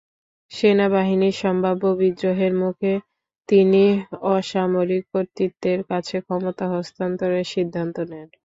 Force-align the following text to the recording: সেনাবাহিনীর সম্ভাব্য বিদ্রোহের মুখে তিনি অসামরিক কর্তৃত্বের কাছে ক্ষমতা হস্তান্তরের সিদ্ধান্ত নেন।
সেনাবাহিনীর 0.51 1.35
সম্ভাব্য 1.35 1.83
বিদ্রোহের 1.99 2.53
মুখে 2.61 2.93
তিনি 3.49 3.83
অসামরিক 4.31 5.03
কর্তৃত্বের 5.13 5.79
কাছে 5.89 6.15
ক্ষমতা 6.25 6.65
হস্তান্তরের 6.73 7.45
সিদ্ধান্ত 7.53 7.95
নেন। 8.09 8.27